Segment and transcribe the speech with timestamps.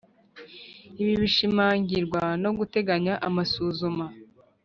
[1.01, 4.05] Ibi bishimangirwa no guteganya amasuzuma